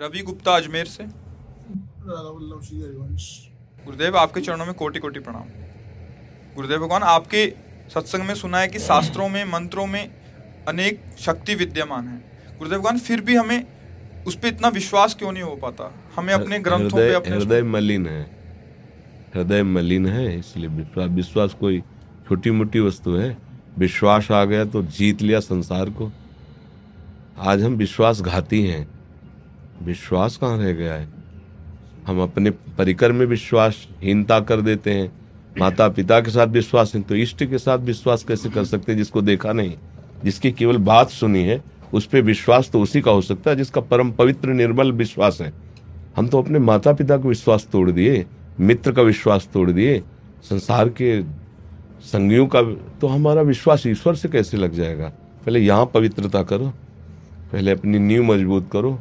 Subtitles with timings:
[0.00, 1.04] रवि गुप्ता अजमेर से।
[3.84, 5.48] गुरुदेव आपके चरणों में कोटि कोटि प्रणाम।
[6.54, 7.44] गुरुदेव भगवान आपके
[7.88, 10.10] सत्संग में सुना है कि शास्त्रों में मंत्रों में
[10.68, 12.16] अनेक शक्ति विद्यमान है।
[12.58, 15.92] गुरुदेव भगवान फिर भी हमें उस पर इतना विश्वास क्यों नहीं हो पाता?
[16.16, 18.22] हमें अपने ग्रंथों पे हृदय अपने हृदय मलिन है।
[19.34, 21.80] हृदय मलिन है इसलिए विश्वास विश्वास कोई
[22.28, 23.36] छोटी मोटी वस्तु है।
[23.78, 26.10] विश्वास आ गया तो जीत लिया संसार को।
[27.38, 28.99] आज हम विश्वासघाती हैं।
[29.82, 31.08] विश्वास कहाँ रह गया है?
[32.06, 35.12] हम अपने परिकर में विश्वासहीनता कर देते हैं।
[35.58, 38.96] माता पिता के साथ विश्वास है तो इष्ट के साथ विश्वास कैसे कर सकते हैं
[38.98, 39.74] जिसको देखा नहीं?
[40.24, 43.80] जिसकी केवल बात सुनी है, उस पर विश्वास तो उसी का हो सकता है जिसका
[43.80, 45.52] परम पवित्र निर्मल विश्वास है।
[46.16, 48.24] हम तो अपने माता पिता का विश्वास तोड़ दिए,
[48.60, 49.98] मित्र का विश्वास तोड़ दिए,
[50.42, 51.22] संसार के
[52.02, 52.62] संगियों का
[53.00, 55.08] तो हमारा विश्वास ईश्वर से कैसे लग जाएगा?
[55.46, 56.68] पहले यहाँ पवित्रता करो,
[57.52, 58.98] पहले अपनी नींव मज़बूत करो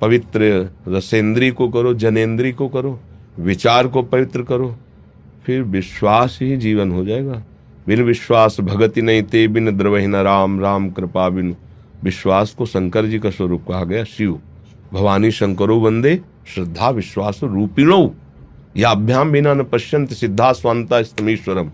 [0.00, 3.00] पवित्र रसेंद्री को करो जनेन्द्री को करो,
[3.38, 4.76] विचार को पवित्र करो,
[5.44, 7.42] फिर विश्वास ही जीवन हो जाएगा।
[7.86, 11.56] बिन विश्वास भगति नहीं, ते बिन द्रवहीन राम राम कृपा बिन।
[12.02, 14.40] विश्वास को शंकर जी का स्वरूप कहा गया, शिव।
[14.92, 16.20] भवानी शंकरो वंदे,
[16.54, 18.14] श्रद्धा विश्वास रूपिणो।
[18.76, 21.68] या अभ्याम बिना न पश्यंत सिद्धा स्वांता स्तमीश्वरम।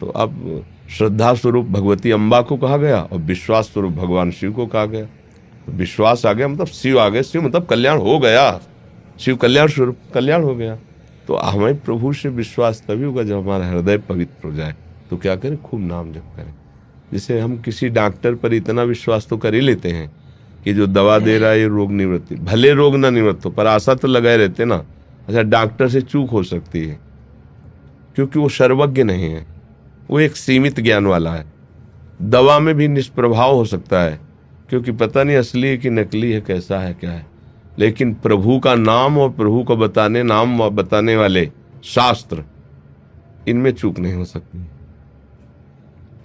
[0.00, 0.64] तो अब
[0.98, 5.06] श्रद्धा स्वरूप भगवती अम्बा को कहा गया, और विश्वास स्वरूप भगवान शिव को कहा गया।
[5.68, 8.60] विश्वास आ गया मतलब शिव आ गए, शिव मतलब कल्याण हो गया।
[9.20, 10.76] शिव कल्याण स्वरूप, कल्याण हो गया।
[11.28, 14.74] तो हमें प्रभु से विश्वास तभी होगा जब हमारा हृदय पवित्र हो जाए।
[15.10, 15.62] तो क्या करें?
[15.62, 16.54] खूब नाम जप करें।
[17.12, 20.10] जैसे हम किसी डॉक्टर पर इतना विश्वास तो कर ही लेते हैं
[20.64, 23.66] कि जो दवा दे रहा है, ये रोग निवृत्ति। भले रोग ना निवृत्त हो, पर
[23.66, 24.84] आशा तो लगाए रहते ना।
[25.28, 26.98] अच्छा डॉक्टर से चूक हो सकती है,
[28.14, 29.46] क्योंकि वो सर्वज्ञ नहीं है।
[30.10, 31.44] वो एक सीमित ज्ञान वाला है।
[32.22, 34.31] दवा में भी निष्प्रभाव हो सकता है।
[34.72, 37.26] क्योंकि पता नहीं असली है कि नकली है, कैसा है, क्या है।
[37.78, 41.50] लेकिन प्रभु का नाम और प्रभु को बताने, नाम बताने वाले
[41.84, 42.42] शास्त्र,
[43.48, 44.64] इनमें चूक नहीं हो सकती।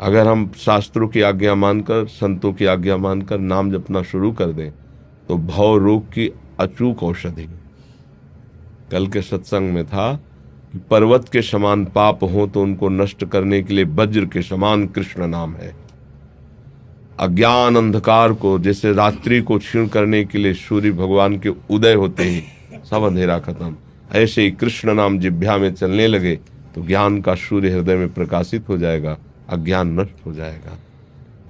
[0.02, 4.72] अगर हम शास्त्रों की आज्ञा मानकर, संतों की आज्ञा मानकर नाम जपना शुरू कर दें
[5.28, 7.50] तो भव रोग की अचूक औषधि।
[8.92, 10.14] कल के सत्संग में था
[10.74, 14.88] कि पर्वत के समान पाप हो तो उनको नष्ट करने के लिए वज्र के समान
[14.88, 15.87] कृष्ण नाम है।
[17.20, 22.24] अज्ञान अंधकार को, जैसे रात्रि को क्षीण करने के लिए सूर्य भगवान के उदय होते
[22.24, 22.44] ही
[22.92, 23.76] सब अंधेरा खत्म।
[24.16, 26.36] ऐसे ही कृष्ण नाम जिभ्या में चलने लगे
[26.76, 29.18] तो ज्ञान का सूर्य हृदय में प्रकाशित हो जाएगा,
[29.50, 30.78] अज्ञान नष्ट हो जाएगा।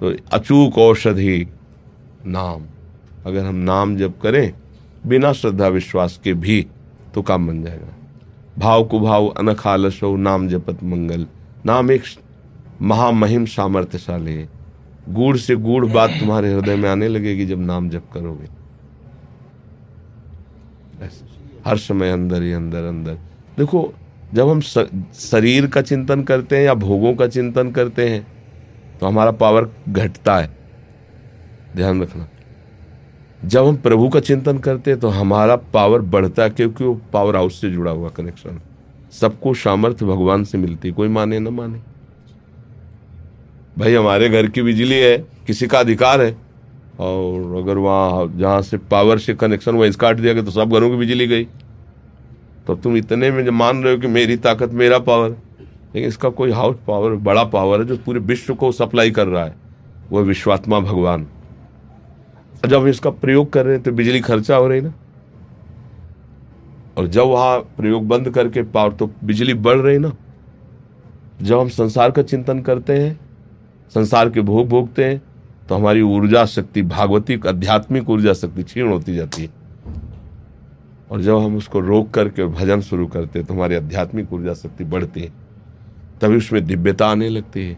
[0.00, 1.46] तो अचूक औषधि
[2.26, 2.62] नाम,
[3.26, 4.52] अगर हम नाम जप करें,
[5.06, 6.66] बिना श्रद्धा विश्वास के भी
[7.14, 7.94] तो काम बन जाएगा।
[8.58, 11.26] भाव कुभाव अनखालस हो नाम जपत मंगल,
[11.66, 12.02] नाम एक
[12.82, 14.48] महामहिम सामर्थ्यशाली है।
[15.08, 18.48] गूढ़ से गूढ़ बात तुम्हारे हृदय में आने लगेगी जब नाम जप करोगे।
[21.66, 23.14] हर समय अंदर ही अंदर अंदर।
[23.58, 23.92] देखो,
[24.34, 28.26] जब हम शरीर का चिंतन करते हैं या भोगों का चिंतन करते हैं
[29.00, 30.56] तो हमारा पावर घटता है।
[31.76, 32.28] ध्यान रखना।
[33.44, 37.36] जब हम प्रभु का चिंतन करते हैं तो हमारा पावर बढ़ता है, क्योंकि वो पावर
[37.36, 38.60] हाउस से जुड़ा हुआ कनेक्शन
[39.12, 41.80] सबको सामर्थ्य भगवान से मिलती कोई माने, ना माने।
[43.78, 45.16] भाई, हमारे घर की बिजली है,
[45.46, 46.36] किसी का अधिकार है।
[47.00, 50.88] और अगर वहाँ, जहाँ से पावर से कनेक्शन वहीं काट दिया गया तो सब घरों
[50.90, 51.44] की बिजली गई।
[52.66, 56.50] तो तुम इतने में मान रहे हो कि मेरी ताकत मेरा पावर लेकिन इसका कोई
[56.50, 59.54] हाउस पावर बड़ा पावर है, जो पूरे विश्व को सप्लाई कर रहा है
[60.10, 61.26] वह विश्वात्मा भगवान।
[62.66, 64.92] जब हम इसका प्रयोग कर रहे हैं तो बिजली खर्चा हो रही ना।
[66.98, 70.12] और जब वहाँ प्रयोग बंद करके पावर तो बिजली बढ़ रही ना।
[71.42, 73.18] जब हम संसार का चिंतन करते हैं
[73.94, 75.22] संसार के भोग भोगते हैं
[75.68, 79.50] तो हमारी ऊर्जा शक्ति भागवतिक आध्यात्मिक ऊर्जा शक्ति क्षीण होती जाती है।
[81.10, 84.84] और जब हम उसको रोक करके भजन शुरू करते हैं तो हमारी आध्यात्मिक ऊर्जा शक्ति
[84.84, 85.32] बढ़ती है।
[86.20, 87.76] तभी उसमें दिव्यता आने लगती है।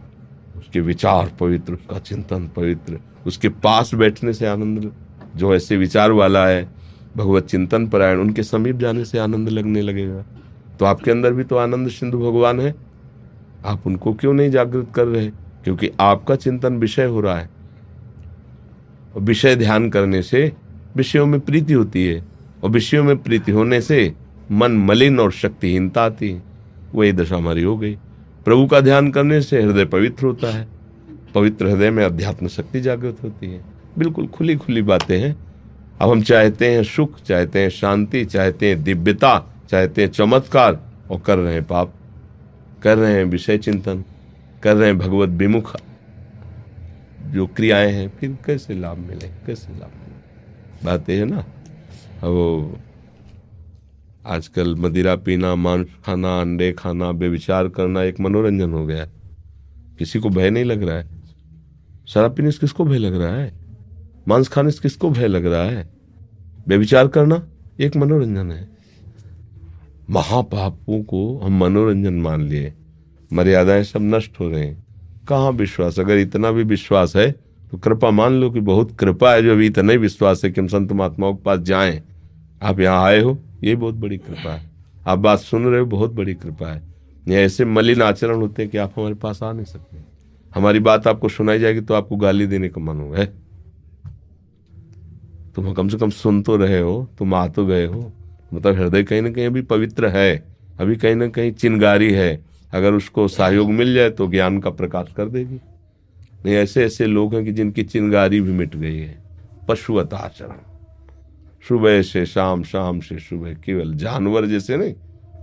[0.57, 4.93] उसके विचार पवित्र, उसका चिंतन पवित्र, उसके पास बैठने से आनंद,
[5.37, 6.69] जो ऐसे विचार वाला है,
[7.17, 10.25] भगवत चिंतन परायण, उनके समीप जाने से आनंद लगने लगेगा।
[10.79, 12.75] तो आपके अंदर भी तो आनंद सिंधु भगवान है।
[13.65, 15.31] आप उनको क्यों नहीं जागृत कर रहे?
[15.65, 17.51] क्योंकि आपका चिंतन विषय हो रहा है।
[19.17, 20.53] और विषय ध्यान करने से
[20.97, 22.25] विषयों में प्रीति होती है।
[22.65, 24.15] और विषयों में प्रीति होने से
[24.53, 26.43] मन मलिन और शक्तिहीनता आती है।
[26.95, 27.95] वही दशा हमारी हो गई।
[28.45, 30.69] प्रभु का ध्यान करने से हृदय पवित्र होता है।
[31.35, 33.65] पवित्र हृदय में अध्यात्म शक्ति जागृत होती है।
[33.99, 35.37] बिल्कुल खुली खुली बातें हैं।
[36.01, 41.21] अब हम चाहते हैं सुख, चाहते हैं शांति, चाहते हैं दिव्यता, चाहते हैं चमत्कार और
[41.21, 41.95] कर रहे हैं पाप।
[42.83, 44.05] कर रहे हैं विषय चिंतन।
[44.63, 45.77] कर रहे हैं भगवत विमुख।
[47.27, 50.11] जो क्रियाएँ हैं, फिर कैसे लाभ मिले, कैसे लाभ मिले?
[50.87, 51.45] बात है ना?
[52.29, 52.77] वो
[54.27, 59.11] आजकल मदिरा पीना, मांस खाना, अंडे खाना बेविचार करना एक मनोरंजन हो गया है।
[59.99, 61.11] किसी को भय नहीं लग रहा है।
[62.07, 63.53] शराब पीने से किसको भय लग रहा है?
[64.29, 65.91] मांस खाने से किसको भय लग रहा है?
[66.69, 67.49] बेविचार करना
[67.81, 68.69] एक मनोरंजन है।
[70.11, 72.73] महापापों को हम मनोरंजन मान लिए।
[73.31, 74.85] मर्यादाएँ सब नष्ट हो रहे हैं।
[75.29, 75.99] कहाँ विश्वास?
[76.01, 77.31] अगर इतना भी विश्वास है
[77.73, 80.61] तो कृपा मान लो कि बहुत कृपा है, जो अभी इतना ही विश्वास है कि
[80.61, 82.03] हम संत महात्माओं के पास जाएँ।
[82.63, 84.71] आप यहाँ आए हो, ये बहुत बड़ी कृपा है।
[85.07, 86.83] आप बात सुन रहे हो, बहुत बड़ी कृपा है।
[87.27, 89.99] ये ऐसे मलिन आचरण होते हैं कि आप हमारे पास आ नहीं सकते।
[90.53, 93.25] हमारी बात आपको सुनाई जाएगी तो आपको गाली देने का मन होगा
[95.57, 98.13] तुम कम से कम सुन तो रहे हो, तुम आ तो गए हो।
[98.55, 100.45] मतलब हृदय कहीं ना कहीं अभी पवित्र है,
[100.81, 105.13] अभी कहीं ना कहीं चिनगारी है। अगर उसको सहयोग मिल जाए तो ज्ञान का प्रकाश
[105.17, 105.61] कर देगी।
[106.45, 109.19] नहीं, ऐसे ऐसे लोग हैं कि जिनकी चिनगारी भी मिट गई है।
[109.69, 110.53] पशुवत आचरण
[111.69, 114.95] सुबह से शाम शाम से सुबह, केवल जानवर जैसे नहीं,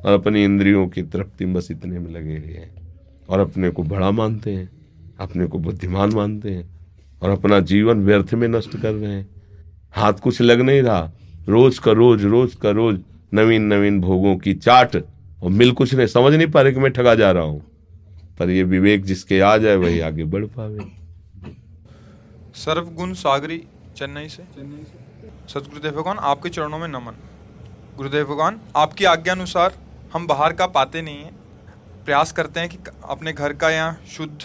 [0.05, 2.75] और अपनी इंद्रियों की तृप्ति बस इतने में लगे हुए हैं।
[3.29, 4.69] और अपने को बड़ा मानते हैं,
[5.19, 6.69] अपने को बुद्धिमान मानते हैं,
[7.21, 9.27] और अपना जीवन व्यर्थ में नष्ट कर रहे हैं।
[9.91, 11.11] हाथ कुछ लग नहीं रहा।
[11.49, 12.99] रोज का रोज रोज का रोज
[13.33, 14.95] नवीन नवीन भोगों की चाट
[15.43, 17.61] और मिल कुछ नहीं, समझ नहीं पा रहे कि मैं ठगा जा रहा हूँ।
[18.39, 20.79] पर ये विवेक जिसके आ जाए, वही आगे बढ़ पावे।
[22.55, 23.63] सर्वगुण सागरी,
[23.97, 24.43] चेन्नई से।
[25.49, 27.17] सतगुरुदेव भगवान, आपके चरणों में नमन।
[27.97, 29.73] गुरुदेव भगवान, आपकी आज्ञा अनुसार
[30.13, 31.35] हम बाहर का पाते नहीं हैं।
[32.05, 32.77] प्रयास करते हैं कि
[33.09, 34.37] अपने घर का यहाँ शुद्ध,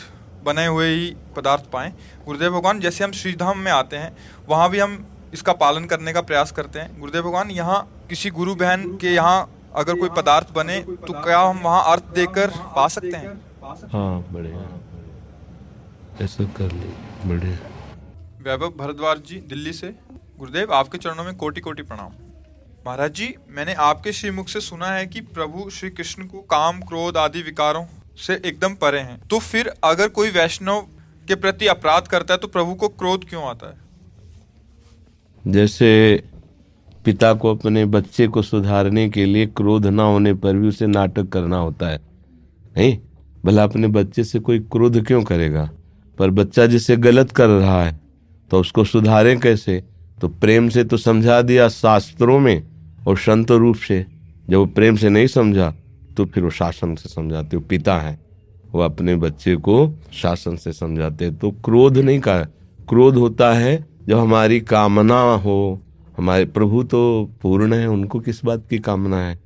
[0.45, 1.93] बने हुए ही पदार्थ पाएँ।
[2.27, 4.17] गुरुदेव भगवान, जैसे हम श्रीधाम में आते हैं,
[4.49, 8.55] वहाँ भी हम इसका पालन करने का प्रयास करते हैं। गुरुदेव भगवान, यहाँ किसी गुरु
[8.55, 13.17] बहन के यहाँ अगर कोई पदार्थ बने तो क्या हम वहाँ अर्थ देकर पा सकते
[13.17, 13.35] हैं?
[13.93, 14.25] हाँ?
[14.33, 14.81] बढ़िया।
[16.25, 16.89] ऐसा कर ले
[17.29, 17.59] बढ़िया।
[18.43, 19.95] वैभव भरद्वाज जी दिल्ली से।
[20.39, 22.13] गुरुदेव आपके चरणों में कोटि कोटि प्रणाम।
[22.87, 27.17] महाराज जी मैंने आपके श्रीमुख से सुना है कि प्रभु श्री कृष्ण को काम क्रोध
[27.17, 27.85] आदि विकारों
[28.17, 30.81] से एकदम परे हैं। तो फिर अगर कोई वैष्णव
[31.29, 33.77] के प्रति अपराध करता है तो प्रभु को क्रोध क्यों आता है?
[35.45, 35.89] जैसे
[37.05, 41.29] पिता को अपने बच्चे को सुधारने के लिए क्रोध ना होने पर भी उसे नाटक
[41.29, 42.01] करना होता है।
[42.77, 42.99] नहीं,
[43.45, 45.71] भला अपने बच्चे से कोई क्रोध क्यों करेगा?
[46.19, 48.01] पर बच्चा जिसे गलत कर रहा है
[48.51, 49.83] तो उसको सुधारें कैसे?
[50.21, 52.63] तो प्रेम से तो समझा दिया शास्त्रों में,
[53.07, 54.05] और संत रूप से।
[54.49, 55.73] जब वो प्रेम से नहीं समझा
[56.17, 58.19] तो फिर वो शासन से समझाते हो पिता है।
[58.73, 59.77] वो अपने बच्चे को
[60.13, 62.39] शासन से समझाते तो क्रोध नहीं का
[62.89, 63.75] क्रोध होता है
[64.09, 65.81] जब हमारी कामना हो।
[66.17, 69.39] हमारे प्रभु तो पूर्ण है, उनको किस बात की कामना है?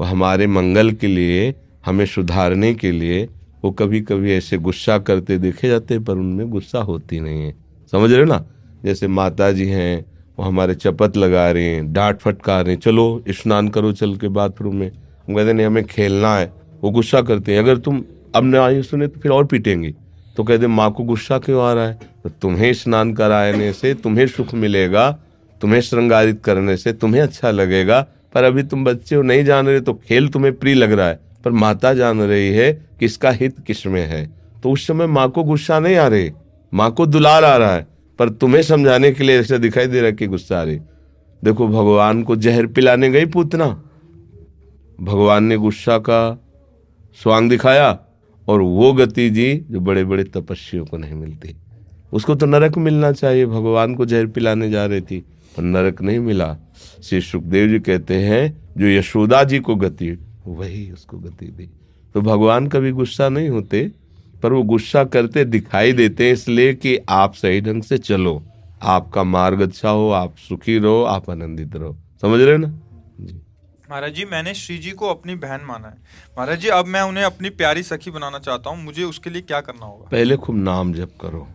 [0.00, 1.54] वो हमारे मंगल के लिए,
[1.86, 3.28] हमें सुधारने के लिए,
[3.64, 7.54] वो कभी कभी ऐसे गुस्सा करते देखे जाते पर उनमें गुस्सा होती नहीं है।
[7.92, 8.44] समझ रहे हो ना?
[8.84, 10.04] जैसे माता जी हैं,
[10.38, 14.28] वो हमारे चपत लगा रहे हैं, डांट फटकार रहे हैं, चलो, स्नान करो, चल के
[14.28, 14.92] बाथरूम में।
[15.28, 16.52] हम कहते नहीं, हमें खेलना है।
[16.82, 18.04] वो गुस्सा करते हैं। अगर तुम,
[18.34, 19.94] अब न आई सुने तो फिर और पीटेंगे।
[20.36, 22.00] तो कहते माँ को गुस्सा क्यों आ रहा है?
[22.24, 25.18] तो तुम्हें स्नान कराने से तुम्हें सुख मिलेगा।
[25.64, 28.00] तुम्हें श्रृंगारित करने से तुम्हें अच्छा लगेगा,
[28.34, 31.18] पर अभी तुम बच्चे हो, नहीं जान रहे तो खेल तुम्हें प्रिय लग रहा है,
[31.44, 34.26] पर माता जान रही है कि इसका हित किसमें है।
[34.62, 36.30] तो उस समय माँ को गुस्सा नहीं आ रही,
[36.72, 37.86] माँ को दुलार आ रहा है,
[38.18, 40.78] पर तुम्हें समझाने के लिए ऐसा दिखाई दे रहा है कि गुस्सा आ रही।
[41.42, 43.68] देखो, भगवान को जहर पिलाने गई पूतना।
[44.98, 46.22] भगवान ने गुस्सा का
[47.22, 47.98] स्वांग दिखाया,
[48.48, 51.56] और वो गति जी जो बड़े बड़े तपस्वियों को नहीं मिलती।
[52.12, 55.24] उसको तो नरक मिलना चाहिए, भगवान को जहर पिलाने जा रही थी।
[55.62, 56.56] नरक नहीं मिला।
[57.02, 60.10] श्री सुखदेव जी कहते हैं जो यशोदा जी को गति
[60.46, 61.68] वही उसको गति दी।
[62.14, 63.90] तो भगवान कभी गुस्सा नहीं होते
[64.42, 68.42] पर वो गुस्सा करते दिखाई देते इसलिए कि आप सही ढंग से चलो।
[68.82, 72.68] आपका मार्ग अच्छा हो आप सुखी रहो आप आनंदित रहो। समझ रहे ना?
[73.20, 73.40] जी।
[73.90, 75.96] महाराज जी मैंने श्री जी को अपनी बहन माना है।
[76.38, 79.60] महाराज जी अब मैं उन्हें अपनी प्यारी सखी बनाना चाहता हूँ। मुझे उसके लिए क्या
[79.60, 80.08] करना होगा?
[80.10, 81.46] पहले खूब नाम जप करो।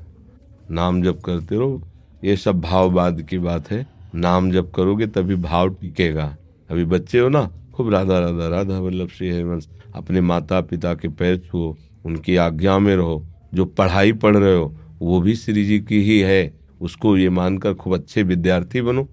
[0.71, 1.81] नाम जप करते रहो
[2.23, 6.38] ये सब भाववाद की बात है। नाम जब करोगे तभी भाव टिकेगा।
[6.69, 11.07] अभी बच्चे हो ना, खूब राधा राधा राधा वल्लभ श्री हरिवंश, अपने माता पिता के
[11.07, 15.79] पैर छुओ, उनकी आज्ञा में रहो। जो पढ़ाई पढ़ रहे हो, वो भी श्री जी
[15.79, 19.09] की ही है। उसको ये मानकर खूब अच्छे विद्यार्थी बनो।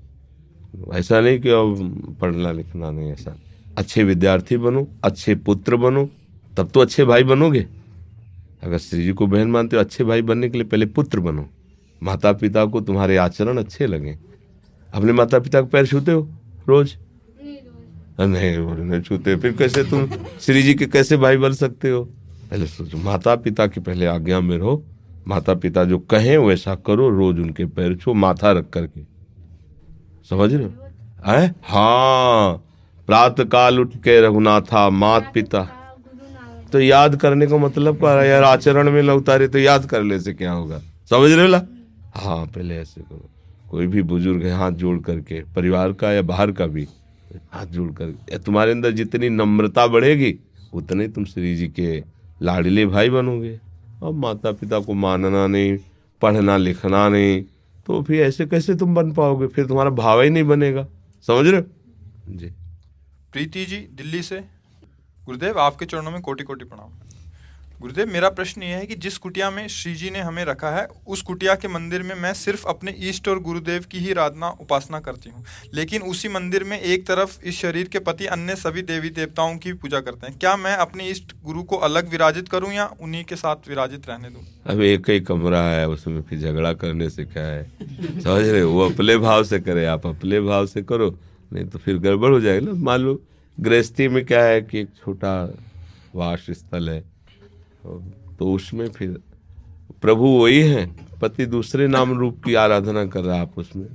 [0.94, 3.36] ऐसा नहीं कि अब पढ़ना लिखना नहीं, ऐसा।
[3.78, 6.08] अच्छे विद्यार्थी बनो, अच्छे पुत्र बनो,
[6.56, 7.66] तब तो अच्छे भाई बनोगे।
[8.62, 11.48] अगर श्री जी को बहन मानते हो, अच्छे भाई बनने के लिए पहले पुत्र बनो।
[12.02, 14.18] माता पिता को तुम्हारे आचरण अच्छे लगे।
[14.94, 16.28] अपने माता पिता को पैर छूते हो
[16.68, 16.96] रोज?
[18.20, 20.08] नहीं रोज। नहीं छूते। फिर कैसे तुम
[20.40, 22.04] श्री जी के कैसे भाई बन सकते हो?
[22.50, 24.82] पहले सोचो माता पिता की पहले आज्ञा में रहो।
[25.28, 29.00] माता पिता जो कहें वैसा करो रोज उनके पैर छो माथा रख करके।
[30.30, 30.72] समझ रहे हो?
[31.26, 31.54] है?
[31.64, 32.56] हाँ।
[33.06, 35.62] प्रात काल उठ के रघुनाथा मात पिता
[36.72, 40.32] तो याद करने का मतलब क्या यार आचरण में उतारे तो याद कर ले से
[40.34, 40.78] क्या होगा?
[41.10, 41.62] समझ रहे हो ला?
[42.16, 43.28] हाँ पहले ऐसे करो।
[43.70, 46.86] कोई भी बुज़ुर्ग है, हाथ जोड़ करके, परिवार का या बाहर का भी,
[47.52, 50.34] हाथ जोड़ कर तुम्हारे अंदर जितनी नम्रता बढ़ेगी,
[50.74, 52.02] उतने तुम श्री जी के
[52.42, 53.58] लाडले भाई बनोगे।
[54.02, 55.78] और माता पिता को मानना नहीं,
[56.22, 57.44] पढ़ना, लिखना नहीं
[57.86, 59.46] तो फिर ऐसे कैसे तुम बन पाओगे?
[59.46, 60.86] फिर तुम्हारा भाव ही नहीं बनेगा।
[61.26, 61.62] समझ रहे
[62.28, 62.46] जी।
[63.32, 64.40] प्रीति जी, दिल्ली से।
[65.26, 66.90] गुरुदेव, आपके चरणों में कोटि कोटि प्रणाम।
[67.80, 70.86] गुरुदेव, मेरा प्रश्न यह है कि जिस कुटिया में श्री जी ने हमें रखा है,
[71.06, 75.00] उस कुटिया के मंदिर में मैं सिर्फ़ अपने ईष्ट और गुरुदेव की ही आराधना उपासना
[75.00, 79.10] करती हूँ। लेकिन उसी मंदिर में एक तरफ़ इस शरीर के पति अन्य सभी देवी
[79.10, 82.90] देवताओं की पूजा करते हैं। क्या मैं अपने इष्ट गुरु को अलग विराजित करूँ या
[83.00, 84.44] उन्हीं के साथ विराजित रहने दूँ?
[84.66, 87.70] अब एक ही कमरा है, उसमें फिर झगड़ा करने से क्या है?
[88.20, 91.18] समझ रहे वो अपने भाव से करे, आप अपने भाव से करो,
[91.52, 93.20] नहीं तो फिर गड़बड़ हो जाएगा ना। मान लो,
[93.60, 95.34] गृहस्थी में क्या है कि एक छोटा
[96.14, 97.15] वास स्थल है
[98.38, 99.18] तो उसमें फिर
[100.02, 100.86] प्रभु वही है।
[101.20, 103.86] पति दूसरे नाम रूप की आराधना कर रहा है आप उसमें।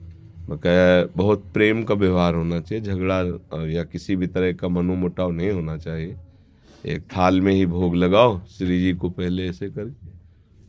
[1.15, 3.19] बहुत प्रेम का व्यवहार होना चाहिए, झगड़ा
[3.65, 6.15] या किसी भी तरह का मनोमुटाव नहीं होना चाहिए।
[6.85, 10.07] एक थाल में ही भोग लगाओ, श्री जी को पहले ऐसे करके।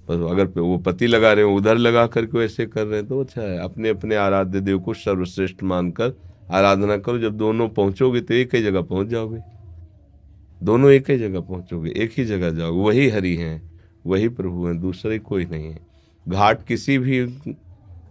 [0.08, 3.20] पर अगर वो पति लगा रहे हो, उधर लगा करके ऐसे कर रहे हैं तो
[3.20, 6.12] अच्छा है। अपने अपने आराध्य देव को सर्वश्रेष्ठ मानकर
[6.50, 9.40] आराधना करो। जब दोनों पहुंचोगे तो एक ही जगह पहुँच जाओगे।
[10.62, 13.62] दोनों एक ही जगह पहुंचोगे, एक ही जगह जाओगे। वही हरि हैं,
[14.06, 15.80] वही प्रभु हैं, दूसरे कोई नहीं है।
[16.26, 17.24] घाट किसी भी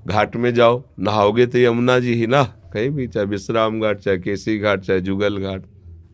[0.07, 2.43] घाट में जाओ, नहाओगे तो यमुना जी ही ना,
[2.73, 5.63] कहीं भी, चाहे विश्राम घाट, चाहे केसी घाट, चाहे जुगल घाट,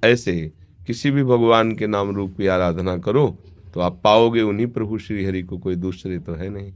[0.04, 0.48] ऐसे ही।
[0.88, 3.28] किसी भी भगवान के नाम रूप की आराधना करो
[3.74, 6.72] तो आप पाओगे, उन्हीं प्रभु श्री हरि को कोई दूसरे तो है नहीं।